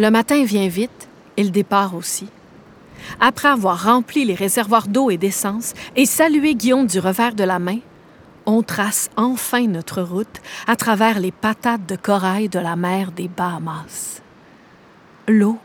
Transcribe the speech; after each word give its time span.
Le 0.00 0.10
matin 0.10 0.44
vient 0.44 0.66
vite 0.66 1.10
et 1.36 1.44
le 1.44 1.50
départ 1.50 1.94
aussi. 1.94 2.26
Après 3.20 3.48
avoir 3.48 3.84
rempli 3.84 4.24
les 4.24 4.32
réservoirs 4.34 4.88
d'eau 4.88 5.10
et 5.10 5.18
d'essence 5.18 5.74
et 5.94 6.06
salué 6.06 6.54
Guillaume 6.54 6.86
du 6.86 6.98
revers 6.98 7.34
de 7.34 7.44
la 7.44 7.58
main, 7.58 7.80
on 8.46 8.62
trace 8.62 9.10
enfin 9.18 9.66
notre 9.66 10.00
route 10.00 10.40
à 10.66 10.74
travers 10.74 11.20
les 11.20 11.32
patates 11.32 11.84
de 11.84 11.96
corail 11.96 12.48
de 12.48 12.58
la 12.58 12.76
mer 12.76 13.12
des 13.12 13.28
Bahamas. 13.28 14.22
L'eau 15.28 15.58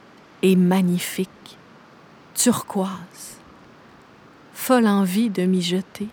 est 0.43 0.57
magnifique, 0.57 1.57
turquoise, 2.33 3.39
folle 4.53 4.87
envie 4.87 5.29
de 5.29 5.45
m'y 5.45 5.61
jeter. 5.61 6.09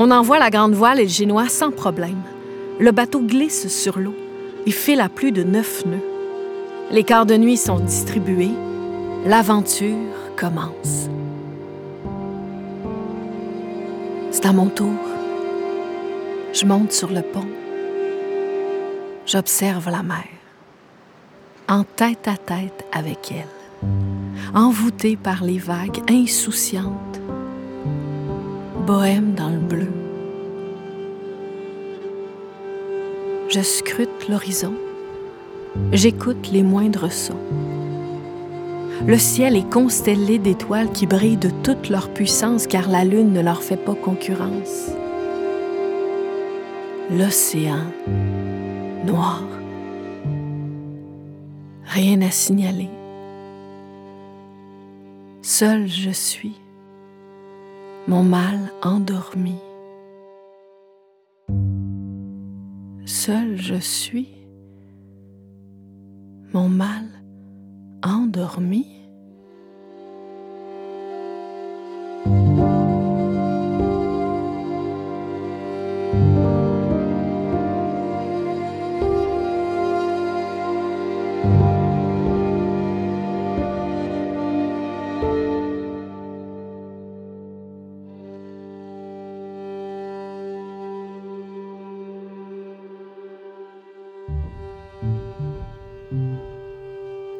On 0.00 0.12
envoie 0.12 0.38
la 0.38 0.50
grande 0.50 0.74
voile 0.74 1.00
et 1.00 1.06
le 1.06 1.08
génois 1.08 1.48
sans 1.48 1.72
problème. 1.72 2.22
Le 2.78 2.92
bateau 2.92 3.18
glisse 3.20 3.66
sur 3.66 3.98
l'eau. 3.98 4.14
Il 4.64 4.72
file 4.72 5.00
à 5.00 5.08
plus 5.08 5.32
de 5.32 5.42
neuf 5.42 5.84
nœuds. 5.86 5.98
Les 6.92 7.02
quarts 7.02 7.26
de 7.26 7.36
nuit 7.36 7.56
sont 7.56 7.80
distribués. 7.80 8.52
L'aventure 9.26 9.96
commence. 10.36 11.08
C'est 14.30 14.46
à 14.46 14.52
mon 14.52 14.66
tour. 14.66 14.94
Je 16.52 16.64
monte 16.64 16.92
sur 16.92 17.10
le 17.10 17.22
pont. 17.22 17.48
J'observe 19.26 19.90
la 19.90 20.04
mer, 20.04 20.28
en 21.68 21.82
tête 21.82 22.28
à 22.28 22.36
tête 22.36 22.86
avec 22.92 23.32
elle, 23.32 23.88
envoûtée 24.54 25.16
par 25.16 25.42
les 25.42 25.58
vagues 25.58 26.00
insouciantes, 26.08 27.07
bohème 28.88 29.34
dans 29.34 29.50
le 29.50 29.58
bleu. 29.58 29.92
Je 33.50 33.60
scrute 33.60 34.30
l'horizon. 34.30 34.72
J'écoute 35.92 36.48
les 36.50 36.62
moindres 36.62 37.12
sons. 37.12 37.44
Le 39.06 39.18
ciel 39.18 39.56
est 39.56 39.70
constellé 39.70 40.38
d'étoiles 40.38 40.90
qui 40.90 41.06
brillent 41.06 41.36
de 41.36 41.50
toute 41.62 41.90
leur 41.90 42.08
puissance 42.08 42.66
car 42.66 42.88
la 42.88 43.04
lune 43.04 43.34
ne 43.34 43.42
leur 43.42 43.62
fait 43.62 43.76
pas 43.76 43.94
concurrence. 43.94 44.90
L'océan 47.10 47.84
noir. 49.04 49.42
Rien 51.84 52.22
à 52.22 52.30
signaler. 52.30 52.88
Seul 55.42 55.88
je 55.88 56.10
suis, 56.10 56.56
mon 58.08 58.22
mal 58.22 58.72
endormi. 58.82 59.56
Seul 63.04 63.58
je 63.58 63.78
suis, 63.80 64.30
mon 66.54 66.70
mal 66.70 67.04
endormi. 68.02 68.97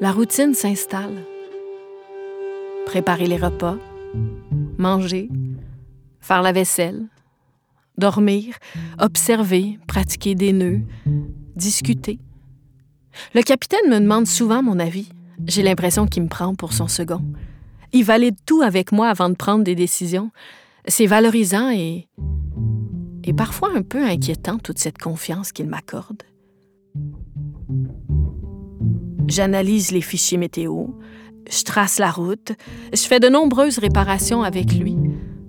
La 0.08 0.14
routine 0.14 0.54
s'installe. 0.54 1.22
Préparer 2.86 3.26
les 3.26 3.36
repas, 3.36 3.76
manger, 4.78 5.28
faire 6.18 6.40
la 6.40 6.52
vaisselle, 6.52 7.08
dormir, 7.98 8.54
observer, 8.98 9.78
pratiquer 9.86 10.34
des 10.34 10.54
nœuds, 10.54 10.80
discuter. 11.56 12.20
Le 13.34 13.42
capitaine 13.42 13.90
me 13.90 14.00
demande 14.00 14.26
souvent 14.26 14.62
mon 14.62 14.78
avis. 14.78 15.10
J'ai 15.46 15.62
l'impression 15.62 16.06
qu'il 16.06 16.22
me 16.22 16.28
prend 16.28 16.54
pour 16.54 16.72
son 16.72 16.88
second. 16.88 17.22
Il 17.92 18.04
valide 18.06 18.36
tout 18.46 18.62
avec 18.62 18.92
moi 18.92 19.08
avant 19.08 19.28
de 19.28 19.34
prendre 19.34 19.62
des 19.62 19.74
décisions. 19.74 20.30
C'est 20.86 21.04
valorisant 21.04 21.68
et, 21.68 22.08
et 23.24 23.34
parfois 23.34 23.72
un 23.76 23.82
peu 23.82 24.02
inquiétant 24.02 24.56
toute 24.56 24.78
cette 24.78 24.96
confiance 24.96 25.52
qu'il 25.52 25.66
m'accorde. 25.66 26.22
J'analyse 29.28 29.90
les 29.92 30.00
fichiers 30.00 30.38
météo, 30.38 30.86
je 31.50 31.62
trace 31.62 31.98
la 31.98 32.10
route, 32.10 32.52
je 32.92 33.02
fais 33.02 33.20
de 33.20 33.28
nombreuses 33.28 33.78
réparations 33.78 34.42
avec 34.42 34.72
lui. 34.72 34.96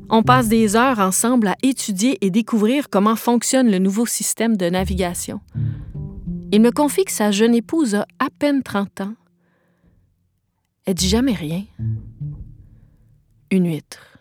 On 0.10 0.24
passe 0.24 0.48
des 0.48 0.76
heures 0.76 1.00
ensemble 1.00 1.48
à 1.48 1.56
étudier 1.62 2.18
et 2.26 2.30
découvrir 2.30 2.90
comment 2.90 3.16
fonctionne 3.16 3.70
le 3.70 3.80
nouveau 3.80 4.06
système 4.06 4.58
de 4.58 4.70
navigation. 4.70 5.40
Il 6.52 6.62
me 6.62 6.72
confie 6.72 7.06
que 7.06 7.12
sa 7.12 7.32
jeune 7.32 7.54
épouse 7.54 7.96
a 7.96 8.08
à 8.18 8.30
peine 8.38 8.64
30 8.64 9.02
ans. 9.02 9.14
Elle 10.86 10.96
dit 10.96 11.10
jamais 11.10 11.34
rien. 11.34 11.64
Une 13.52 13.68
huître. 13.68 14.18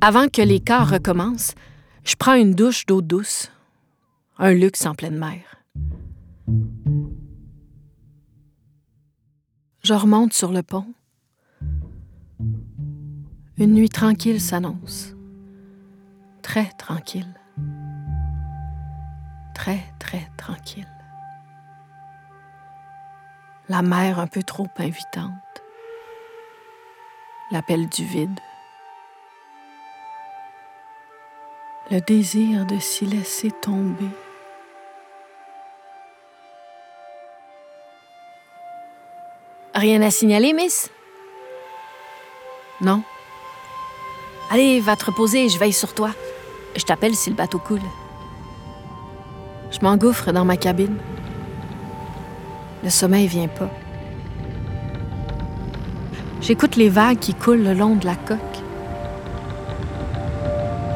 Avant 0.00 0.28
que 0.28 0.42
les 0.42 0.58
quarts 0.58 0.90
recommencent, 0.90 1.54
je 2.02 2.16
prends 2.16 2.34
une 2.34 2.54
douche 2.54 2.86
d'eau 2.86 3.02
douce. 3.02 3.52
Un 4.38 4.52
luxe 4.52 4.84
en 4.84 4.94
pleine 4.94 5.16
mer. 5.16 5.61
Je 9.82 9.94
remonte 9.94 10.32
sur 10.32 10.52
le 10.52 10.62
pont. 10.62 10.86
Une 13.58 13.74
nuit 13.74 13.88
tranquille 13.88 14.40
s'annonce. 14.40 15.16
Très 16.40 16.70
tranquille. 16.78 17.34
Très, 19.56 19.80
très 19.98 20.30
tranquille. 20.36 20.86
La 23.68 23.82
mer 23.82 24.20
un 24.20 24.28
peu 24.28 24.44
trop 24.44 24.68
invitante. 24.78 25.32
L'appel 27.50 27.88
du 27.88 28.04
vide. 28.04 28.38
Le 31.90 32.00
désir 32.00 32.66
de 32.66 32.78
s'y 32.78 33.04
laisser 33.06 33.50
tomber. 33.50 34.10
Rien 39.82 40.00
à 40.02 40.12
signaler, 40.12 40.52
Miss? 40.52 40.90
Non. 42.80 43.02
Allez, 44.48 44.78
va 44.78 44.94
te 44.94 45.06
reposer, 45.06 45.48
je 45.48 45.58
veille 45.58 45.72
sur 45.72 45.92
toi. 45.92 46.10
Je 46.76 46.84
t'appelle 46.84 47.16
si 47.16 47.30
le 47.30 47.34
bateau 47.34 47.58
coule. 47.58 47.82
Je 49.72 49.80
m'engouffre 49.80 50.30
dans 50.30 50.44
ma 50.44 50.56
cabine. 50.56 50.98
Le 52.84 52.90
sommeil 52.90 53.26
vient 53.26 53.48
pas. 53.48 53.70
J'écoute 56.40 56.76
les 56.76 56.88
vagues 56.88 57.18
qui 57.18 57.34
coulent 57.34 57.64
le 57.64 57.74
long 57.74 57.96
de 57.96 58.06
la 58.06 58.14
coque. 58.14 58.38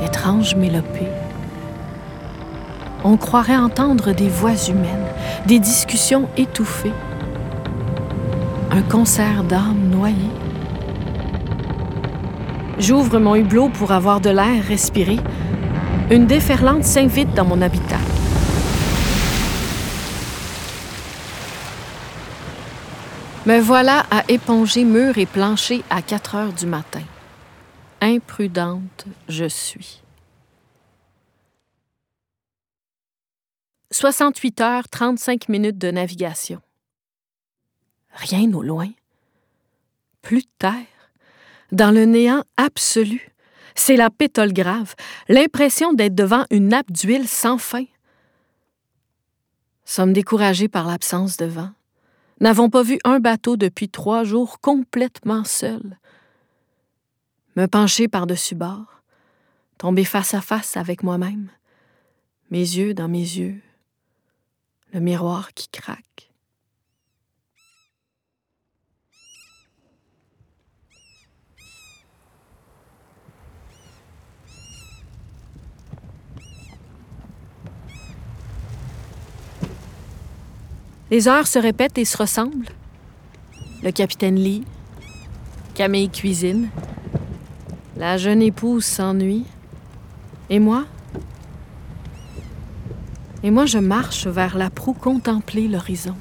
Étrange 0.04 0.54
mélopée. 0.54 1.10
On 3.02 3.16
croirait 3.16 3.56
entendre 3.56 4.12
des 4.12 4.28
voix 4.28 4.54
humaines, 4.68 5.08
des 5.46 5.58
discussions 5.58 6.28
étouffées 6.36 6.92
un 8.70 8.82
concert 8.82 9.44
d'âmes 9.44 9.88
noyées. 9.90 10.30
J'ouvre 12.78 13.18
mon 13.18 13.34
hublot 13.34 13.68
pour 13.70 13.92
avoir 13.92 14.20
de 14.20 14.30
l'air 14.30 14.62
respiré. 14.64 15.18
Une 16.10 16.26
déferlante 16.26 16.84
s'invite 16.84 17.32
dans 17.34 17.44
mon 17.44 17.62
habitat. 17.62 17.98
Me 23.46 23.60
voilà 23.60 24.04
à 24.10 24.24
éponger 24.28 24.84
murs 24.84 25.18
et 25.18 25.26
plancher 25.26 25.82
à 25.88 26.02
4 26.02 26.34
heures 26.34 26.52
du 26.52 26.66
matin. 26.66 27.02
Imprudente 28.00 29.06
je 29.28 29.46
suis. 29.46 30.02
68 33.92 34.60
heures 34.60 34.88
35 34.88 35.48
minutes 35.48 35.78
de 35.78 35.90
navigation. 35.90 36.60
Rien 38.16 38.52
au 38.52 38.62
loin. 38.62 38.90
Plus 40.22 40.42
de 40.42 40.48
terre. 40.58 41.12
Dans 41.72 41.90
le 41.90 42.04
néant 42.04 42.42
absolu. 42.56 43.30
C'est 43.74 43.96
la 43.96 44.08
pétole 44.08 44.54
grave, 44.54 44.94
l'impression 45.28 45.92
d'être 45.92 46.14
devant 46.14 46.44
une 46.50 46.68
nappe 46.68 46.90
d'huile 46.90 47.28
sans 47.28 47.58
fin. 47.58 47.84
Sommes 49.84 50.14
découragés 50.14 50.68
par 50.68 50.86
l'absence 50.86 51.36
de 51.36 51.44
vent. 51.44 51.70
N'avons 52.40 52.70
pas 52.70 52.82
vu 52.82 52.98
un 53.04 53.20
bateau 53.20 53.56
depuis 53.56 53.88
trois 53.88 54.24
jours 54.24 54.60
complètement 54.60 55.44
seuls. 55.44 55.98
me 57.54 57.66
pencher 57.66 58.08
par-dessus 58.08 58.54
bord, 58.54 59.02
tomber 59.78 60.04
face 60.04 60.34
à 60.34 60.40
face 60.40 60.76
avec 60.76 61.02
moi-même, 61.02 61.50
mes 62.50 62.58
yeux 62.58 62.94
dans 62.94 63.08
mes 63.08 63.18
yeux, 63.18 63.60
le 64.92 65.00
miroir 65.00 65.52
qui 65.54 65.68
craque. 65.68 66.30
Les 81.10 81.28
heures 81.28 81.46
se 81.46 81.58
répètent 81.58 81.98
et 81.98 82.04
se 82.04 82.16
ressemblent. 82.16 82.68
Le 83.82 83.92
capitaine 83.92 84.36
lit, 84.36 84.64
Camille 85.74 86.10
cuisine, 86.10 86.68
la 87.96 88.16
jeune 88.16 88.42
épouse 88.42 88.84
s'ennuie. 88.84 89.44
Et 90.50 90.58
moi? 90.58 90.84
Et 93.44 93.50
moi, 93.50 93.66
je 93.66 93.78
marche 93.78 94.26
vers 94.26 94.56
la 94.56 94.68
proue 94.68 94.94
contempler 94.94 95.68
l'horizon. 95.68 96.16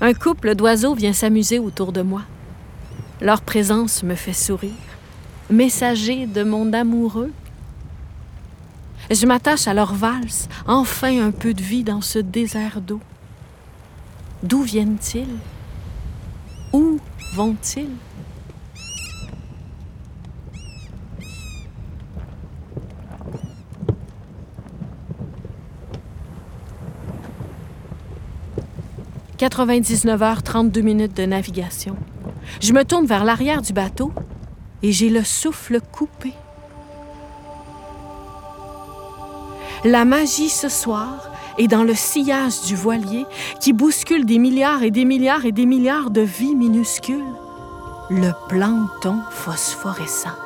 Un 0.00 0.14
couple 0.14 0.56
d'oiseaux 0.56 0.94
vient 0.94 1.12
s'amuser 1.12 1.60
autour 1.60 1.92
de 1.92 2.02
moi. 2.02 2.22
Leur 3.20 3.42
présence 3.42 4.02
me 4.02 4.16
fait 4.16 4.32
sourire, 4.32 4.72
messager 5.48 6.26
de 6.26 6.42
mon 6.42 6.72
amoureux 6.72 7.30
je 9.10 9.26
m'attache 9.26 9.66
à 9.68 9.74
leur 9.74 9.94
valse, 9.94 10.48
enfin 10.66 11.20
un 11.20 11.30
peu 11.30 11.54
de 11.54 11.62
vie 11.62 11.84
dans 11.84 12.00
ce 12.00 12.18
désert 12.18 12.80
d'eau. 12.80 13.00
D'où 14.42 14.62
viennent-ils? 14.62 15.36
Où 16.72 16.98
vont-ils 17.34 17.90
«99 29.42 30.22
heures 30.22 30.42
32 30.44 30.80
minutes 30.82 31.16
de 31.16 31.24
navigation. 31.24 31.96
Je 32.60 32.72
me 32.72 32.84
tourne 32.84 33.06
vers 33.06 33.24
l'arrière 33.24 33.60
du 33.60 33.72
bateau 33.72 34.12
et 34.84 34.92
j'ai 34.92 35.10
le 35.10 35.24
souffle 35.24 35.80
coupé. 35.80 36.32
La 39.84 40.04
magie 40.04 40.48
ce 40.48 40.68
soir 40.68 41.28
est 41.58 41.66
dans 41.66 41.82
le 41.82 41.94
sillage 41.96 42.62
du 42.62 42.76
voilier 42.76 43.26
qui 43.58 43.72
bouscule 43.72 44.24
des 44.24 44.38
milliards 44.38 44.84
et 44.84 44.92
des 44.92 45.04
milliards 45.04 45.44
et 45.44 45.50
des 45.50 45.66
milliards 45.66 46.10
de 46.10 46.20
vies 46.20 46.54
minuscules. 46.54 47.24
Le 48.08 48.30
plancton 48.48 49.18
phosphorescent. 49.32 50.36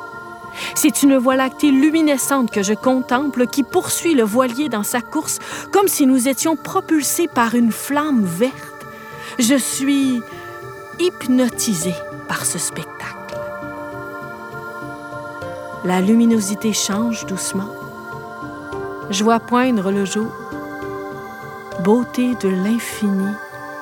C'est 0.73 1.03
une 1.03 1.17
voie 1.17 1.35
lactée 1.35 1.69
luminescente 1.69 2.49
que 2.49 2.63
je 2.63 2.73
contemple 2.73 3.45
qui 3.45 3.61
poursuit 3.61 4.15
le 4.15 4.23
voilier 4.23 4.69
dans 4.69 4.81
sa 4.81 5.01
course 5.01 5.37
comme 5.71 5.87
si 5.87 6.07
nous 6.07 6.27
étions 6.27 6.55
propulsés 6.55 7.27
par 7.27 7.53
une 7.53 7.71
flamme 7.71 8.25
verte. 8.25 8.87
Je 9.37 9.55
suis 9.55 10.19
hypnotisée 10.99 11.93
par 12.27 12.43
ce 12.43 12.57
spectacle. 12.57 13.37
La 15.85 16.01
luminosité 16.01 16.73
change 16.73 17.27
doucement 17.27 17.76
je 19.09 19.23
vois 19.23 19.39
poindre 19.39 19.91
le 19.91 20.05
jour, 20.05 20.31
beauté 21.83 22.35
de 22.35 22.49
l'infini 22.49 23.33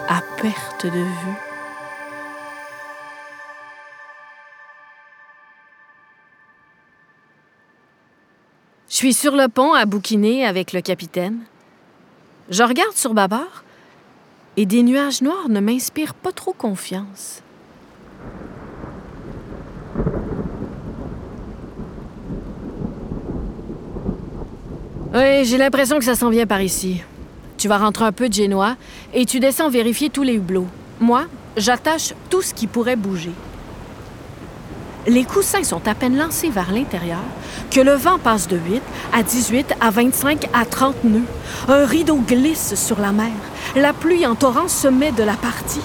à 0.07 0.21
perte 0.41 0.85
de 0.85 0.99
vue. 0.99 1.37
Je 8.87 8.95
suis 8.95 9.13
sur 9.13 9.35
le 9.35 9.47
pont 9.47 9.73
à 9.73 9.85
bouquiner 9.85 10.45
avec 10.45 10.71
le 10.71 10.81
capitaine. 10.81 11.39
Je 12.49 12.63
regarde 12.63 12.95
sur 12.95 13.13
bâbord 13.13 13.63
et 14.57 14.65
des 14.65 14.83
nuages 14.83 15.21
noirs 15.21 15.49
ne 15.49 15.59
m'inspirent 15.59 16.13
pas 16.13 16.31
trop 16.31 16.53
confiance. 16.53 17.41
Oui, 25.15 25.45
j'ai 25.45 25.57
l'impression 25.57 25.97
que 25.97 26.03
ça 26.03 26.15
s'en 26.15 26.29
vient 26.29 26.45
par 26.45 26.61
ici. 26.61 27.01
Tu 27.57 27.69
vas 27.69 27.77
rentrer 27.77 28.03
un 28.03 28.11
peu 28.11 28.27
de 28.27 28.33
génois 28.33 28.75
et 29.13 29.25
tu 29.25 29.39
descends 29.39 29.69
vérifier 29.69 30.09
tous 30.09 30.23
les 30.23 30.33
hublots. 30.33 30.67
Moi, 30.99 31.23
j'attache 31.55 32.13
tout 32.29 32.41
ce 32.41 32.53
qui 32.53 32.67
pourrait 32.67 32.97
bouger. 32.97 33.31
Les 35.07 35.23
coussins 35.23 35.63
sont 35.63 35.87
à 35.87 35.95
peine 35.95 36.17
lancés 36.17 36.49
vers 36.49 36.69
l'intérieur 36.73 37.21
que 37.71 37.79
le 37.79 37.93
vent 37.93 38.19
passe 38.19 38.49
de 38.49 38.57
8 38.57 38.81
à 39.13 39.23
18 39.23 39.75
à 39.79 39.89
25 39.89 40.49
à 40.53 40.65
30 40.65 41.05
nœuds. 41.05 41.21
Un 41.69 41.85
rideau 41.85 42.17
glisse 42.17 42.75
sur 42.75 42.99
la 42.99 43.13
mer. 43.13 43.31
La 43.77 43.93
pluie 43.93 44.25
en 44.25 44.35
torrent 44.35 44.67
se 44.67 44.89
met 44.89 45.13
de 45.13 45.23
la 45.23 45.35
partie. 45.35 45.79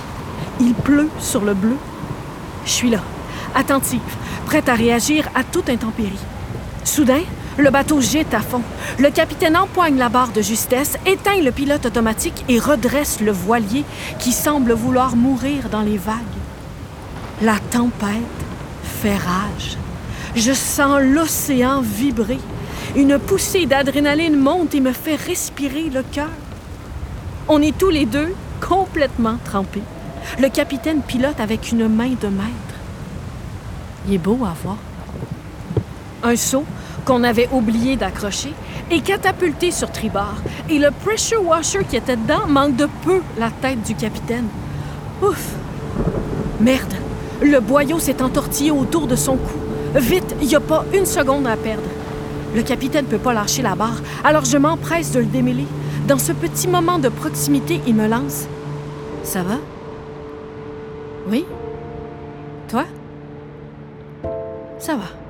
Il 0.58 0.74
pleut 0.74 1.08
sur 1.20 1.44
le 1.44 1.54
bleu. 1.54 1.76
Je 2.64 2.70
suis 2.72 2.90
là, 2.90 3.00
attentive, 3.54 4.00
prête 4.46 4.68
à 4.68 4.74
réagir 4.74 5.28
à 5.36 5.44
toute 5.44 5.70
intempérie. 5.70 6.18
Soudain, 6.82 7.22
le 7.58 7.70
bateau 7.70 8.00
gîte 8.00 8.34
à 8.34 8.40
fond. 8.40 8.62
Le 8.98 9.10
capitaine 9.10 9.56
empoigne 9.56 9.98
la 9.98 10.08
barre 10.08 10.32
de 10.32 10.42
justesse, 10.42 10.96
éteint 11.06 11.40
le 11.42 11.50
pilote 11.50 11.86
automatique 11.86 12.44
et 12.48 12.58
redresse 12.58 13.20
le 13.20 13.32
voilier 13.32 13.84
qui 14.18 14.32
semble 14.32 14.72
vouloir 14.72 15.16
mourir 15.16 15.68
dans 15.70 15.82
les 15.82 15.98
vagues. 15.98 16.16
La 17.42 17.56
tempête 17.70 18.14
fait 18.82 19.16
rage. 19.16 19.76
Je 20.36 20.52
sens 20.52 21.00
l'océan 21.02 21.80
vibrer. 21.80 22.38
Une 22.96 23.18
poussée 23.18 23.66
d'adrénaline 23.66 24.36
monte 24.36 24.74
et 24.74 24.80
me 24.80 24.92
fait 24.92 25.16
respirer 25.16 25.90
le 25.90 26.02
cœur. 26.02 26.30
On 27.48 27.62
est 27.62 27.76
tous 27.76 27.90
les 27.90 28.06
deux 28.06 28.34
complètement 28.60 29.38
trempés. 29.44 29.82
Le 30.38 30.48
capitaine 30.48 31.02
pilote 31.02 31.40
avec 31.40 31.72
une 31.72 31.88
main 31.88 32.10
de 32.20 32.28
maître. 32.28 32.74
Il 34.06 34.14
est 34.14 34.18
beau 34.18 34.38
à 34.44 34.54
voir. 34.62 34.76
Un 36.22 36.36
saut 36.36 36.64
qu'on 37.04 37.24
avait 37.24 37.48
oublié 37.52 37.96
d'accrocher 37.96 38.52
est 38.90 39.00
catapulté 39.00 39.70
sur 39.70 39.90
tribord 39.90 40.36
et 40.68 40.78
le 40.78 40.90
pressure 40.90 41.44
washer 41.44 41.84
qui 41.88 41.96
était 41.96 42.16
dedans 42.16 42.46
manque 42.48 42.76
de 42.76 42.88
peu 43.04 43.20
la 43.38 43.50
tête 43.50 43.82
du 43.82 43.94
capitaine. 43.94 44.48
Ouf! 45.22 45.54
Merde! 46.60 46.94
Le 47.42 47.60
boyau 47.60 47.98
s'est 47.98 48.22
entortillé 48.22 48.70
autour 48.70 49.06
de 49.06 49.16
son 49.16 49.36
cou. 49.36 49.58
Vite, 49.94 50.36
il 50.40 50.48
n'y 50.48 50.54
a 50.54 50.60
pas 50.60 50.84
une 50.94 51.06
seconde 51.06 51.46
à 51.46 51.56
perdre. 51.56 51.88
Le 52.54 52.62
capitaine 52.62 53.06
ne 53.06 53.10
peut 53.10 53.18
pas 53.18 53.32
lâcher 53.32 53.62
la 53.62 53.74
barre, 53.74 54.02
alors 54.24 54.44
je 54.44 54.58
m'empresse 54.58 55.12
de 55.12 55.20
le 55.20 55.26
démêler. 55.26 55.66
Dans 56.06 56.18
ce 56.18 56.32
petit 56.32 56.68
moment 56.68 56.98
de 56.98 57.08
proximité, 57.08 57.80
il 57.86 57.94
me 57.94 58.08
lance. 58.08 58.46
Ça 59.22 59.42
va? 59.42 59.56
Oui? 61.28 61.44
Toi? 62.68 62.84
Ça 64.78 64.96
va. 64.96 65.29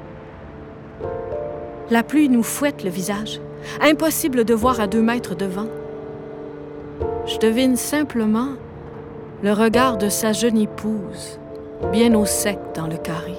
La 1.90 2.04
pluie 2.04 2.28
nous 2.28 2.44
fouette 2.44 2.84
le 2.84 2.90
visage. 2.90 3.40
Impossible 3.80 4.44
de 4.44 4.54
voir 4.54 4.80
à 4.80 4.86
deux 4.86 5.02
mètres 5.02 5.34
devant. 5.34 5.66
Je 7.26 7.38
devine 7.38 7.76
simplement 7.76 8.50
le 9.42 9.52
regard 9.52 9.98
de 9.98 10.08
sa 10.08 10.32
jeune 10.32 10.58
épouse, 10.58 11.40
bien 11.90 12.14
au 12.14 12.26
sec 12.26 12.58
dans 12.76 12.86
le 12.86 12.96
carré. 12.96 13.34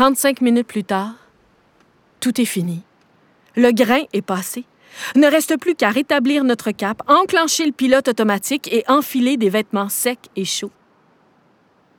35 0.00 0.40
minutes 0.40 0.66
plus 0.66 0.82
tard, 0.82 1.12
tout 2.20 2.40
est 2.40 2.46
fini. 2.46 2.80
Le 3.54 3.70
grain 3.70 4.00
est 4.14 4.22
passé. 4.22 4.64
Ne 5.14 5.26
reste 5.26 5.60
plus 5.60 5.74
qu'à 5.74 5.90
rétablir 5.90 6.42
notre 6.42 6.70
cap, 6.70 7.02
enclencher 7.06 7.66
le 7.66 7.72
pilote 7.72 8.08
automatique 8.08 8.72
et 8.72 8.82
enfiler 8.88 9.36
des 9.36 9.50
vêtements 9.50 9.90
secs 9.90 10.30
et 10.36 10.46
chauds. 10.46 10.70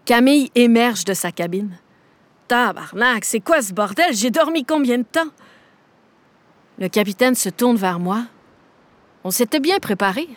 Camille 0.05 0.49
émerge 0.55 1.05
de 1.05 1.13
sa 1.13 1.31
cabine. 1.31 1.77
Tabarnak, 2.47 3.23
c'est 3.23 3.39
quoi 3.39 3.61
ce 3.61 3.71
bordel? 3.71 4.15
J'ai 4.15 4.31
dormi 4.31 4.65
combien 4.65 4.97
de 4.97 5.03
temps? 5.03 5.29
Le 6.79 6.89
capitaine 6.89 7.35
se 7.35 7.49
tourne 7.49 7.77
vers 7.77 7.99
moi. 7.99 8.23
On 9.23 9.29
s'était 9.29 9.59
bien 9.59 9.77
préparé. 9.77 10.27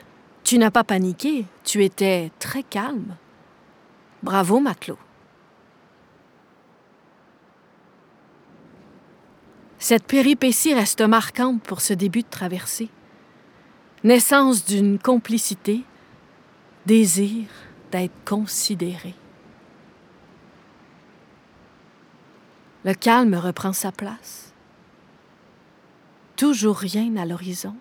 Tu 0.42 0.58
n'as 0.58 0.70
pas 0.70 0.84
paniqué. 0.84 1.46
Tu 1.64 1.82
étais 1.82 2.30
très 2.38 2.62
calme. 2.62 3.16
Bravo, 4.22 4.60
matelot. 4.60 4.98
Cette 9.84 10.06
péripétie 10.06 10.72
reste 10.72 11.02
marquante 11.02 11.62
pour 11.62 11.82
ce 11.82 11.92
début 11.92 12.22
de 12.22 12.30
traversée. 12.30 12.88
naissance 14.02 14.64
d'une 14.64 14.98
complicité, 14.98 15.82
désir 16.86 17.44
d'être 17.92 18.14
considéré. 18.24 19.14
Le 22.86 22.94
calme 22.94 23.34
reprend 23.34 23.74
sa 23.74 23.92
place. 23.92 24.54
Toujours 26.36 26.78
rien 26.78 27.14
à 27.18 27.26
l'horizon. 27.26 27.76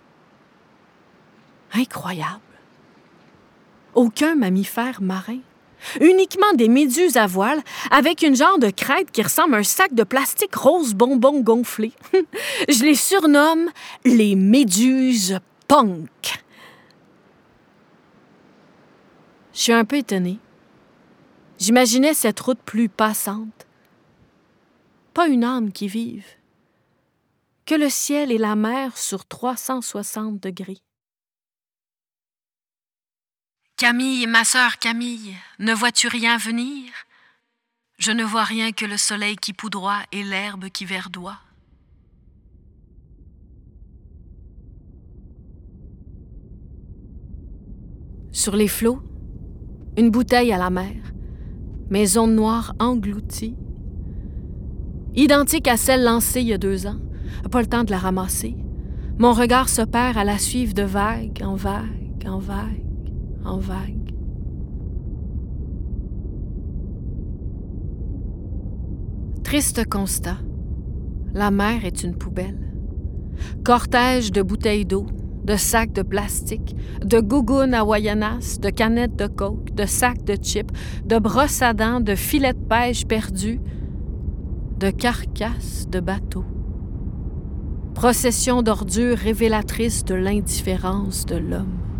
Incroyable. 1.71 2.41
Aucun 3.95 4.35
mammifère 4.35 5.01
marin. 5.01 5.39
Uniquement 5.99 6.53
des 6.53 6.67
méduses 6.67 7.17
à 7.17 7.27
voile 7.27 7.61
avec 7.91 8.21
une 8.21 8.35
genre 8.35 8.59
de 8.59 8.69
crête 8.69 9.11
qui 9.11 9.21
ressemble 9.21 9.55
à 9.55 9.59
un 9.59 9.63
sac 9.63 9.93
de 9.93 10.03
plastique 10.03 10.55
rose 10.55 10.93
bonbon 10.93 11.41
gonflé. 11.41 11.91
Je 12.69 12.83
les 12.83 12.95
surnomme 12.95 13.69
les 14.05 14.35
méduses 14.35 15.39
punk. 15.67 16.43
Je 19.53 19.59
suis 19.59 19.73
un 19.73 19.85
peu 19.85 19.97
étonnée. 19.97 20.39
J'imaginais 21.59 22.13
cette 22.13 22.39
route 22.39 22.59
plus 22.65 22.89
passante. 22.89 23.67
Pas 25.13 25.27
une 25.27 25.43
âme 25.43 25.71
qui 25.71 25.87
vive. 25.87 26.25
Que 27.65 27.75
le 27.75 27.89
ciel 27.89 28.31
et 28.31 28.37
la 28.37 28.55
mer 28.55 28.97
sur 28.97 29.25
360 29.25 30.39
degrés. 30.39 30.81
Camille, 33.75 34.27
ma 34.27 34.43
sœur 34.43 34.77
Camille, 34.77 35.35
ne 35.57 35.73
vois-tu 35.73 36.07
rien 36.07 36.37
venir? 36.37 36.91
Je 37.97 38.11
ne 38.11 38.23
vois 38.23 38.43
rien 38.43 38.71
que 38.71 38.85
le 38.85 38.97
soleil 38.97 39.35
qui 39.35 39.51
poudroie 39.51 39.99
et 40.11 40.23
l'herbe 40.23 40.69
qui 40.69 40.85
verdoie. 40.85 41.39
Sur 48.31 48.55
les 48.55 48.67
flots, 48.67 49.01
une 49.97 50.11
bouteille 50.11 50.53
à 50.53 50.57
la 50.57 50.69
mer, 50.69 50.95
maison 51.89 52.27
noire 52.27 52.75
engloutie, 52.79 53.55
identique 55.15 55.67
à 55.67 55.77
celle 55.77 56.03
lancée 56.03 56.41
il 56.41 56.47
y 56.47 56.53
a 56.53 56.57
deux 56.57 56.85
ans, 56.85 56.99
pas 57.51 57.61
le 57.61 57.67
temps 57.67 57.83
de 57.83 57.91
la 57.91 57.99
ramasser. 57.99 58.55
Mon 59.17 59.33
regard 59.33 59.67
se 59.67 59.81
perd 59.81 60.17
à 60.17 60.23
la 60.23 60.37
suivre 60.37 60.73
de 60.73 60.83
vague 60.83 61.41
en 61.43 61.55
vague 61.55 62.25
en 62.25 62.39
vague 62.39 62.82
en 63.45 63.57
vague. 63.57 64.13
Triste 69.43 69.87
constat. 69.87 70.37
La 71.33 71.51
mer 71.51 71.85
est 71.85 72.03
une 72.03 72.15
poubelle. 72.15 72.59
Cortège 73.63 74.31
de 74.31 74.41
bouteilles 74.41 74.85
d'eau, 74.85 75.05
de 75.43 75.55
sacs 75.55 75.93
de 75.93 76.01
plastique, 76.01 76.75
de 77.03 77.19
gougounes 77.19 77.73
hawaïanas, 77.73 78.59
de 78.59 78.69
canettes 78.69 79.15
de 79.15 79.27
coke, 79.27 79.73
de 79.73 79.85
sacs 79.85 80.23
de 80.23 80.37
chips, 80.41 80.73
de 81.05 81.19
brosses 81.19 81.61
à 81.61 81.73
dents, 81.73 81.99
de 81.99 82.15
filets 82.15 82.53
de 82.53 82.59
pêche 82.59 83.05
perdus, 83.05 83.59
de 84.79 84.89
carcasses 84.89 85.87
de 85.89 85.99
bateaux. 85.99 86.45
Procession 87.93 88.63
d'ordures 88.63 89.17
révélatrice 89.17 90.03
de 90.03 90.15
l'indifférence 90.15 91.25
de 91.25 91.35
l'homme. 91.35 91.92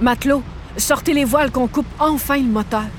Matelot, 0.00 0.42
sortez 0.76 1.14
les 1.14 1.24
voiles 1.24 1.52
qu'on 1.52 1.68
coupe 1.68 1.86
enfin 2.00 2.38
le 2.38 2.48
moteur. 2.48 2.90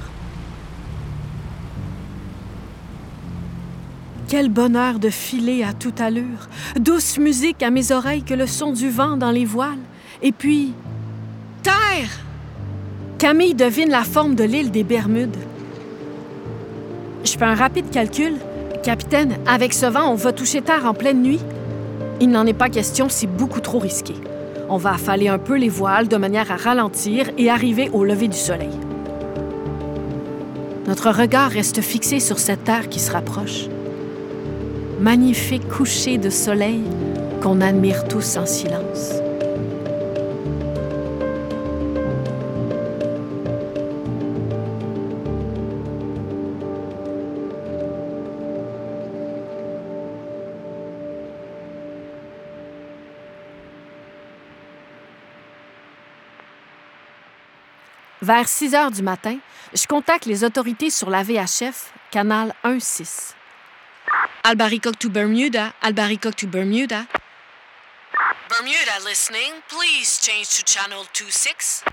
Quel 4.29 4.47
bonheur 4.47 5.00
de 5.00 5.09
filer 5.09 5.63
à 5.63 5.73
toute 5.73 6.00
allure, 6.00 6.47
douce 6.79 7.17
musique 7.17 7.61
à 7.61 7.71
mes 7.71 7.91
oreilles 7.91 8.23
que 8.23 8.33
le 8.33 8.47
son 8.47 8.71
du 8.71 8.89
vent 8.89 9.17
dans 9.17 9.31
les 9.31 9.43
voiles, 9.43 9.83
et 10.21 10.31
puis 10.31 10.73
Camille 13.17 13.53
devine 13.53 13.89
la 13.89 14.03
forme 14.03 14.36
de 14.36 14.43
l'île 14.43 14.71
des 14.71 14.83
Bermudes. 14.83 15.38
Je 17.24 17.31
fais 17.31 17.45
un 17.45 17.53
rapide 17.53 17.89
calcul. 17.91 18.33
Capitaine, 18.83 19.38
avec 19.45 19.74
ce 19.74 19.86
vent, 19.86 20.12
on 20.12 20.15
va 20.15 20.31
toucher 20.31 20.62
terre 20.62 20.86
en 20.86 20.93
pleine 20.93 21.21
nuit? 21.21 21.39
Il 22.19 22.29
n'en 22.29 22.48
est 22.48 22.53
pas 22.53 22.69
question, 22.69 23.10
c'est 23.10 23.27
beaucoup 23.27 23.60
trop 23.60 23.77
risqué. 23.77 24.15
On 24.69 24.77
va 24.77 24.93
affaler 24.93 25.27
un 25.27 25.38
peu 25.38 25.55
les 25.55 25.69
voiles 25.69 26.07
de 26.07 26.17
manière 26.17 26.51
à 26.51 26.55
ralentir 26.55 27.29
et 27.38 27.50
arriver 27.50 27.89
au 27.93 28.03
lever 28.03 28.27
du 28.27 28.38
soleil. 28.38 28.71
Notre 30.88 31.12
regard 31.12 31.51
reste 31.51 31.81
fixé 31.81 32.19
sur 32.19 32.39
cette 32.39 32.63
terre 32.63 32.89
qui 32.89 33.00
se 33.00 33.12
rapproche. 33.12 33.67
Magnifique 35.00 35.67
coucher 35.67 36.17
de 36.17 36.29
soleil 36.29 36.81
qu'on 37.41 37.62
admire 37.62 38.07
tous 38.07 38.38
en 38.38 38.45
silence. 38.45 39.21
Vers 58.21 58.47
6 58.47 58.75
heures 58.75 58.91
du 58.91 59.01
matin, 59.01 59.39
je 59.73 59.87
contacte 59.87 60.25
les 60.25 60.43
autorités 60.43 60.91
sur 60.91 61.09
la 61.09 61.23
VHF, 61.23 61.91
canal 62.11 62.53
1-6. 62.63 63.33
Albaricoque 64.43 64.99
to 64.99 65.09
Bermuda, 65.09 65.73
Albaricoque 65.81 66.35
to 66.35 66.45
Bermuda. 66.45 67.07
Bermuda 68.47 69.07
listening, 69.07 69.51
please 69.69 70.19
change 70.21 70.49
to 70.49 70.63
channel 70.63 71.03
26. 71.13 71.83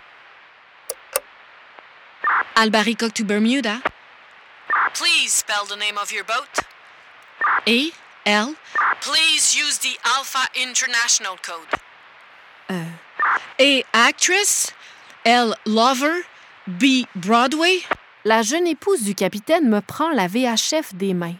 Albaricoque 2.56 3.14
to 3.14 3.25
Bermuda. 3.25 3.80
Please 4.92 5.32
spell 5.32 5.64
the 5.66 5.76
name 5.76 5.97
of 5.97 6.12
your 6.12 6.25
boat. 6.25 6.64
A, 7.66 7.90
L. 8.26 8.54
Please 9.00 9.56
use 9.56 9.78
the 9.78 9.97
Alpha 10.04 10.47
International 10.54 11.37
code. 11.38 11.80
A, 13.61 13.85
actress? 13.94 14.73
L. 15.25 15.55
Lover, 15.67 16.23
B. 16.67 17.05
Broadway. 17.15 17.81
La 18.25 18.43
jeune 18.43 18.67
épouse 18.67 19.03
du 19.03 19.15
capitaine 19.15 19.69
me 19.69 19.81
prend 19.81 20.11
la 20.11 20.27
VHF 20.27 20.95
des 20.95 21.15
mains. 21.15 21.37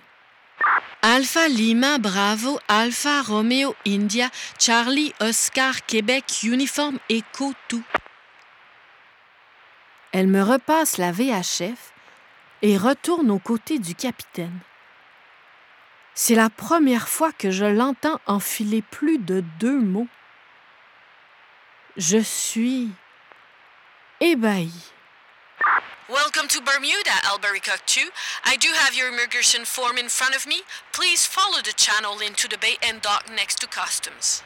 Alpha 1.03 1.49
Lima 1.49 1.99
Bravo 1.99 2.59
Alpha 2.67 3.23
Romeo 3.23 3.75
India 3.87 4.31
Charlie 4.59 5.15
Oscar 5.21 5.87
Québec 5.87 6.25
Uniforme 6.43 6.99
Echo 7.09 7.53
tout. 7.69 7.85
Elle 10.13 10.27
me 10.27 10.43
repasse 10.43 10.99
la 10.99 11.13
VHF 11.13 11.93
et 12.63 12.77
retourne 12.77 13.31
aux 13.31 13.39
côtés 13.39 13.79
du 13.79 13.95
capitaine. 13.95 14.59
C'est 16.15 16.35
la 16.35 16.51
première 16.51 17.09
fois 17.09 17.31
que 17.31 17.53
je 17.53 17.65
l'entends 17.65 18.21
enfiler 18.27 18.83
plus 18.83 19.19
de 19.19 19.45
deux 19.61 19.79
mots. 19.79 20.09
Je 21.97 22.19
suis 22.19 22.91
ébahi. 24.21 24.71
Welcome 26.09 26.49
to 26.49 26.61
Bermuda, 26.63 27.13
Albaricoque 27.31 27.85
2. 27.87 28.01
I 28.47 28.57
do 28.57 28.69
have 28.73 28.95
your 28.95 29.09
immigration 29.09 29.65
form 29.65 29.99
in 29.99 30.09
front 30.09 30.35
of 30.35 30.47
me. 30.47 30.63
Please 30.93 31.27
follow 31.27 31.61
the 31.63 31.75
channel 31.77 32.19
into 32.27 32.49
the 32.49 32.57
bay 32.59 32.79
and 32.83 33.01
dock 33.03 33.25
next 33.37 33.61
to 33.61 33.67
customs. 33.69 34.43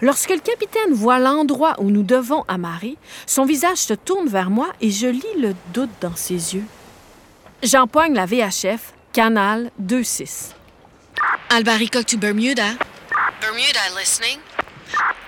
Lorsque 0.00 0.30
le 0.30 0.40
capitaine 0.40 0.92
voit 0.92 1.18
l'endroit 1.18 1.74
où 1.78 1.90
nous 1.90 2.02
devons 2.02 2.44
amarrer, 2.48 2.96
son 3.26 3.44
visage 3.44 3.78
se 3.78 3.94
tourne 3.94 4.28
vers 4.28 4.50
moi 4.50 4.72
et 4.80 4.90
je 4.90 5.06
lis 5.06 5.38
le 5.38 5.54
doute 5.72 5.90
dans 6.00 6.16
ses 6.16 6.54
yeux. 6.54 6.64
J'empoigne 7.62 8.14
la 8.14 8.26
VHF, 8.26 8.92
canal 9.12 9.70
2-6. 9.82 10.52
Albaricoque 11.50 12.06
to 12.06 12.16
Bermuda. 12.16 12.74
Bermuda 13.40 13.80
listening. 13.98 14.38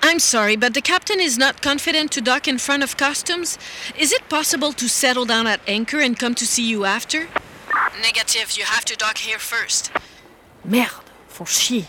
I'm 0.03 0.19
sorry, 0.19 0.55
but 0.55 0.73
the 0.73 0.81
captain 0.81 1.19
is 1.19 1.37
not 1.37 1.61
confident 1.61 2.11
to 2.13 2.21
dock 2.21 2.47
in 2.47 2.57
front 2.57 2.83
of 2.83 2.97
customs. 2.97 3.57
Is 3.99 4.11
it 4.11 4.27
possible 4.29 4.73
to 4.73 4.87
settle 4.87 5.25
down 5.25 5.47
at 5.47 5.61
anchor 5.67 5.99
and 5.99 6.17
come 6.17 6.33
to 6.35 6.45
see 6.45 6.67
you 6.67 6.85
after? 6.85 7.27
Negative, 8.01 8.51
you 8.57 8.65
have 8.65 8.83
to 8.85 8.95
dock 8.97 9.17
here 9.19 9.39
first. 9.39 9.91
Merde, 10.65 11.03
font 11.29 11.45
chier. 11.45 11.85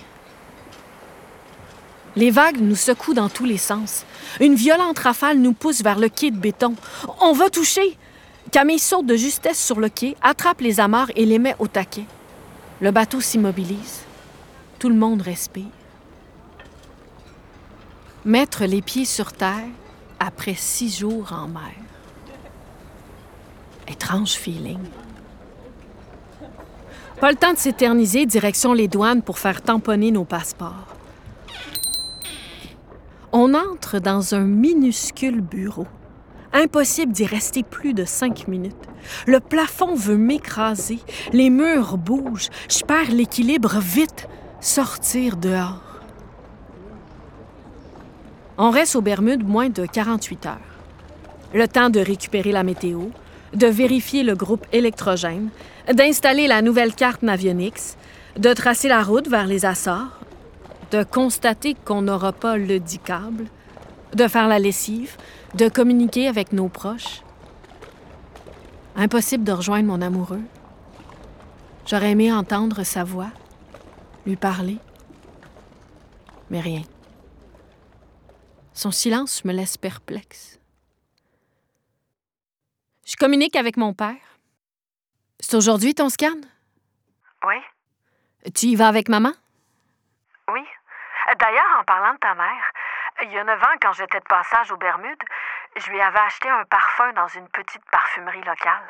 Les 2.15 2.31
vagues 2.31 2.61
nous 2.61 2.77
secouent 2.77 3.15
dans 3.15 3.31
tous 3.31 3.47
les 3.47 3.57
sens. 3.57 4.05
Une 4.41 4.55
violente 4.55 4.99
rafale 4.99 5.39
nous 5.39 5.55
pousse 5.55 5.83
vers 5.83 5.99
le 5.99 6.11
quai 6.11 6.31
de 6.31 6.37
béton. 6.37 6.75
On 7.21 7.33
va 7.33 7.49
toucher! 7.49 7.97
Camille 8.51 8.79
saute 8.79 9.07
de 9.07 9.17
justesse 9.17 9.65
sur 9.65 9.81
le 9.81 9.89
quai, 9.89 10.17
attrape 10.21 10.61
les 10.61 10.79
amarres 10.79 11.11
et 11.17 11.25
les 11.25 11.39
met 11.39 11.57
au 11.59 11.67
taquet. 11.67 12.05
Le 12.83 12.91
bateau 12.91 13.23
s'immobilise. 13.23 14.01
Tout 14.79 14.91
le 14.91 14.97
monde 14.97 15.23
respire. 15.23 15.71
Mettre 18.25 18.67
les 18.67 18.83
pieds 18.83 19.05
sur 19.05 19.33
terre 19.33 19.67
après 20.21 20.55
six 20.55 20.97
jours 20.97 21.33
en 21.33 21.49
mer. 21.49 21.75
Étrange 23.89 24.35
feeling. 24.35 24.79
Pas 27.21 27.33
le 27.33 27.37
temps 27.37 27.53
de 27.53 27.59
s'éterniser 27.59 28.25
direction 28.25 28.75
les 28.75 28.87
douanes 28.87 29.23
pour 29.23 29.41
faire 29.41 29.61
tamponner 29.61 30.13
nos 30.13 30.25
passeports. 30.25 30.87
On 33.33 33.55
entre 33.55 33.99
dans 33.99 34.37
un 34.37 34.45
minuscule 34.45 35.41
bureau. 35.41 35.89
Impossible 36.53 37.11
d'y 37.11 37.27
rester 37.27 37.65
plus 37.65 37.93
de 37.93 38.05
cinq 38.05 38.47
minutes. 38.47 38.77
Le 39.27 39.41
plafond 39.41 39.97
veut 39.97 40.17
m'écraser, 40.17 41.01
les 41.33 41.51
murs 41.51 41.99
bougent, 41.99 42.51
je 42.69 42.85
perds 42.85 43.11
l'équilibre 43.11 43.81
vite. 43.81 44.29
Sortir 44.61 45.37
dehors. 45.37 45.92
On 48.59 48.71
reste 48.71 48.97
aux 48.97 49.01
Bermudes 49.01 49.47
moins 49.49 49.71
de 49.71 49.87
48 49.87 50.47
heures. 50.47 50.59
Le 51.55 51.67
temps 51.67 51.89
de 51.89 52.01
récupérer 52.01 52.53
la 52.53 52.63
météo, 52.63 53.05
de 53.55 53.67
vérifier 53.67 54.23
le 54.23 54.35
groupe 54.35 54.67
électrogène, 54.73 55.49
d'installer 55.93 56.47
la 56.47 56.61
nouvelle 56.61 56.95
carte 56.95 57.23
Navionics, 57.23 57.97
de 58.37 58.53
tracer 58.53 58.89
la 58.89 59.03
route 59.03 59.29
vers 59.29 59.47
les 59.47 59.65
Açores, 59.65 60.21
de 60.91 61.03
constater 61.03 61.75
qu'on 61.75 62.03
n'aura 62.03 62.33
pas 62.33 62.59
le 62.59 62.79
dit 62.79 62.99
câble, 62.99 63.47
de 64.15 64.29
faire 64.29 64.49
la 64.49 64.59
lessive, 64.59 65.17
de 65.55 65.69
communiquer 65.69 66.29
avec 66.29 66.53
nos 66.53 66.69
proches. 66.69 67.23
Impossible 68.97 69.45
de 69.45 69.53
rejoindre 69.53 69.89
mon 69.89 70.03
amoureux. 70.03 70.43
J'aurais 71.87 72.11
aimé 72.11 72.31
entendre 72.31 72.85
sa 72.85 73.05
voix, 73.05 73.31
lui 74.27 74.37
parler, 74.37 74.77
mais 76.51 76.61
rien. 76.61 76.83
Son 78.75 78.91
silence 78.91 79.45
me 79.45 79.53
laisse 79.53 79.77
perplexe. 79.77 80.59
Je 83.05 83.17
communique 83.17 83.57
avec 83.57 83.77
mon 83.77 83.93
père. 83.93 84.39
C'est 85.41 85.57
aujourd'hui 85.57 85.95
ton 85.95 86.09
scan? 86.09 86.41
Oui. 87.45 87.57
Tu 88.55 88.67
y 88.67 88.77
vas 88.77 88.89
avec 88.89 89.09
maman? 89.09 89.33
Oui. 90.49 90.63
D'ailleurs, 91.39 91.79
en 91.81 91.85
parlant 91.85 92.15
de 92.15 92.19
ta 92.19 92.35
mère, 92.35 92.73
il 93.23 93.33
y 93.33 93.39
a 93.39 93.45
neuf 93.45 93.61
ans, 93.63 93.77
quand 93.81 93.93
j'étais 93.93 94.21
de 94.21 94.25
passage 94.25 94.71
aux 94.73 94.77
Bermudes, 94.77 95.23
je 95.77 95.91
lui 95.91 96.01
avais 96.01 96.19
acheté 96.21 96.49
un 96.49 96.65
parfum 96.65 97.13
dans 97.13 97.29
une 97.29 97.49
petite 97.49 97.85
parfumerie 97.91 98.43
locale. 98.43 98.89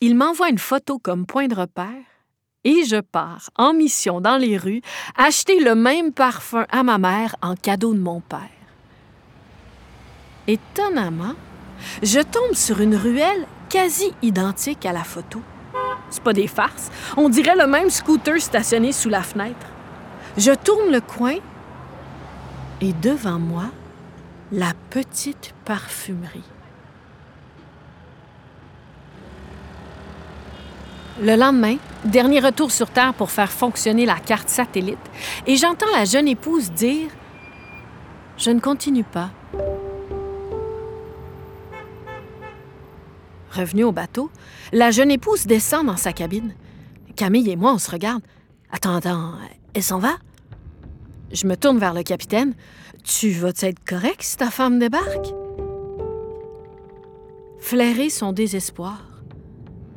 Il 0.00 0.16
m'envoie 0.16 0.48
une 0.48 0.58
photo 0.58 0.98
comme 0.98 1.26
point 1.26 1.46
de 1.46 1.54
repère 1.54 2.04
et 2.66 2.84
je 2.84 3.00
pars 3.00 3.48
en 3.56 3.72
mission 3.72 4.20
dans 4.20 4.36
les 4.36 4.58
rues 4.58 4.82
acheter 5.16 5.60
le 5.60 5.76
même 5.76 6.12
parfum 6.12 6.66
à 6.70 6.82
ma 6.82 6.98
mère 6.98 7.36
en 7.40 7.54
cadeau 7.54 7.94
de 7.94 8.00
mon 8.00 8.20
père. 8.20 8.40
Étonnamment, 10.48 11.34
je 12.02 12.18
tombe 12.20 12.54
sur 12.54 12.80
une 12.80 12.96
ruelle 12.96 13.46
quasi 13.68 14.12
identique 14.20 14.84
à 14.84 14.92
la 14.92 15.04
photo. 15.04 15.40
C'est 16.10 16.22
pas 16.22 16.32
des 16.32 16.48
farces, 16.48 16.90
on 17.16 17.28
dirait 17.28 17.56
le 17.56 17.68
même 17.68 17.90
scooter 17.90 18.40
stationné 18.40 18.90
sous 18.90 19.08
la 19.08 19.22
fenêtre. 19.22 19.66
Je 20.36 20.52
tourne 20.52 20.90
le 20.90 21.00
coin 21.00 21.36
et 22.80 22.92
devant 22.94 23.38
moi, 23.38 23.66
la 24.50 24.72
petite 24.90 25.54
parfumerie. 25.64 26.55
Le 31.22 31.34
lendemain, 31.34 31.76
dernier 32.04 32.40
retour 32.40 32.70
sur 32.70 32.90
Terre 32.90 33.14
pour 33.14 33.30
faire 33.30 33.50
fonctionner 33.50 34.04
la 34.04 34.16
carte 34.16 34.50
satellite, 34.50 34.98
et 35.46 35.56
j'entends 35.56 35.90
la 35.96 36.04
jeune 36.04 36.28
épouse 36.28 36.70
dire 36.72 37.08
Je 38.36 38.50
ne 38.50 38.60
continue 38.60 39.04
pas. 39.04 39.30
Revenu 43.50 43.84
au 43.84 43.92
bateau, 43.92 44.30
la 44.72 44.90
jeune 44.90 45.10
épouse 45.10 45.46
descend 45.46 45.86
dans 45.86 45.96
sa 45.96 46.12
cabine. 46.12 46.54
Camille 47.14 47.48
et 47.50 47.56
moi, 47.56 47.72
on 47.72 47.78
se 47.78 47.90
regarde. 47.90 48.22
Attends, 48.70 48.96
attends, 48.96 49.32
elle 49.72 49.82
s'en 49.82 49.98
va? 49.98 50.16
Je 51.32 51.46
me 51.46 51.56
tourne 51.56 51.78
vers 51.78 51.94
le 51.94 52.02
capitaine. 52.02 52.52
Tu 53.04 53.30
vas 53.30 53.52
être 53.62 53.82
correct 53.86 54.22
si 54.22 54.36
ta 54.36 54.50
femme 54.50 54.78
débarque? 54.78 55.32
Flairer 57.58 58.10
son 58.10 58.32
désespoir. 58.32 59.02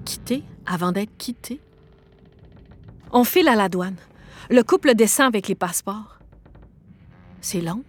Quitter 0.05 0.43
avant 0.69 0.91
d'être 0.91 1.17
quitté. 1.17 1.59
On 3.11 3.23
file 3.23 3.49
à 3.49 3.55
la 3.55 3.67
douane. 3.67 3.97
Le 4.49 4.63
couple 4.63 4.93
descend 4.93 5.27
avec 5.27 5.47
les 5.47 5.55
passeports. 5.55 6.19
C'est 7.41 7.59
long. 7.59 7.83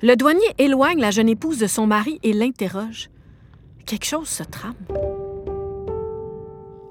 Le 0.00 0.14
douanier 0.14 0.54
éloigne 0.58 1.00
la 1.00 1.10
jeune 1.10 1.28
épouse 1.28 1.58
de 1.58 1.66
son 1.66 1.86
mari 1.86 2.20
et 2.22 2.32
l'interroge. 2.32 3.10
Quelque 3.84 4.06
chose 4.06 4.28
se 4.28 4.44
trame. 4.44 4.74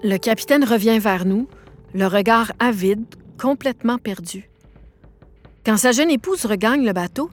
Le 0.04 0.18
capitaine 0.18 0.66
revient 0.66 1.00
vers 1.00 1.26
nous, 1.26 1.48
le 1.94 2.06
regard 2.08 2.52
avide, 2.60 3.06
complètement 3.40 3.98
perdu. 3.98 4.50
Quand 5.66 5.78
sa 5.78 5.94
jeune 5.94 6.12
épouse 6.12 6.46
regagne 6.46 6.86
le 6.86 6.92
bateau, 6.92 7.32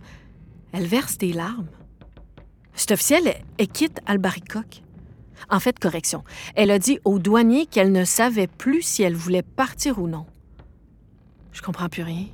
elle 0.73 0.87
verse 0.87 1.19
des 1.19 1.33
larmes. 1.33 1.67
Cet 2.75 2.93
officiel 2.93 3.35
est 3.59 3.67
quitte 3.67 4.01
Albaricoque. 4.07 4.83
En 5.49 5.61
fait, 5.61 5.79
correction. 5.79 6.23
Elle 6.55 6.71
a 6.71 6.79
dit 6.79 6.99
au 7.05 7.19
douanier 7.19 7.67
qu'elle 7.67 7.93
ne 7.93 8.05
savait 8.05 8.47
plus 8.47 8.83
si 8.83 9.03
elle 9.03 9.17
voulait 9.17 9.43
partir 9.43 9.99
ou 9.99 10.07
non. 10.07 10.27
Je 11.53 11.63
comprends 11.63 11.89
plus 11.89 12.03
rien. 12.03 12.27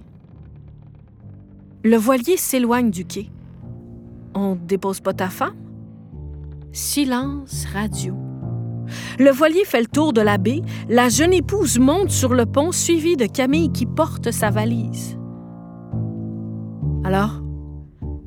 Le 1.85 1.97
voilier 1.97 2.37
s'éloigne 2.37 2.91
du 2.91 3.05
quai. 3.05 3.31
On 4.35 4.57
dépose 4.57 5.01
pas 5.01 5.15
ta 5.15 5.29
femme? 5.29 5.55
Silence 6.73 7.65
radio. 7.73 8.15
Le 9.19 9.31
voilier 9.31 9.65
fait 9.65 9.81
le 9.81 9.87
tour 9.87 10.13
de 10.13 10.21
la 10.21 10.37
baie. 10.39 10.63
La 10.89 11.09
jeune 11.09 11.33
épouse 11.33 11.79
monte 11.79 12.11
sur 12.11 12.35
le 12.35 12.45
pont 12.45 12.73
suivie 12.73 13.17
de 13.17 13.27
Camille 13.27 13.73
qui 13.73 13.87
porte 13.87 14.31
sa 14.31 14.51
valise. 14.51 15.19
Alors, 17.05 17.41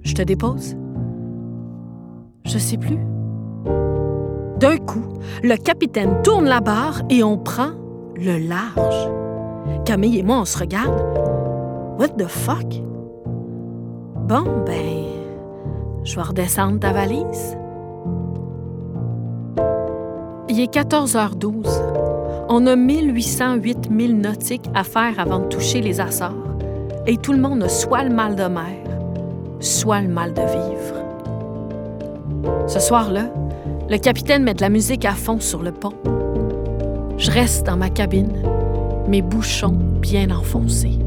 je 0.03 0.13
te 0.13 0.21
dépose? 0.21 0.75
Je 2.45 2.57
sais 2.57 2.77
plus. 2.77 2.97
D'un 4.59 4.75
coup, 4.75 5.05
le 5.41 5.55
capitaine 5.55 6.21
tourne 6.21 6.43
la 6.43 6.59
barre 6.59 7.01
et 7.09 7.23
on 7.23 7.37
prend 7.37 7.69
le 8.17 8.37
large. 8.37 9.09
Camille 9.85 10.19
et 10.19 10.23
moi, 10.23 10.39
on 10.41 10.45
se 10.45 10.57
regarde. 10.57 10.99
What 11.97 12.09
the 12.17 12.27
fuck? 12.27 12.67
Bon, 14.27 14.43
ben, 14.65 15.05
je 16.03 16.13
vais 16.13 16.21
redescendre 16.21 16.77
ta 16.77 16.91
valise. 16.91 17.57
Il 20.49 20.59
est 20.59 20.73
14h12. 20.73 21.69
On 22.49 22.67
a 22.67 22.75
1808 22.75 23.89
milles 23.89 24.19
nautiques 24.19 24.69
à 24.75 24.83
faire 24.83 25.19
avant 25.19 25.39
de 25.39 25.45
toucher 25.45 25.79
les 25.79 26.01
Açores. 26.01 26.33
Et 27.07 27.15
tout 27.15 27.31
le 27.31 27.39
monde 27.39 27.63
a 27.63 27.69
soit 27.69 28.03
le 28.03 28.13
mal 28.13 28.35
de 28.35 28.43
mer, 28.43 28.83
soit 29.61 30.01
le 30.01 30.09
mal 30.09 30.33
de 30.33 30.41
vivre. 30.41 30.95
Ce 32.67 32.79
soir-là, 32.81 33.31
le 33.89 33.97
capitaine 33.97 34.43
met 34.43 34.53
de 34.53 34.61
la 34.61 34.69
musique 34.69 35.03
à 35.05 35.13
fond 35.13 35.39
sur 35.39 35.63
le 35.63 35.71
pont. 35.71 35.93
Je 37.17 37.31
reste 37.31 37.65
dans 37.65 37.75
ma 37.75 37.89
cabine, 37.89 38.31
mes 39.07 39.21
bouchons 39.21 39.77
bien 39.99 40.29
enfoncés. 40.29 40.99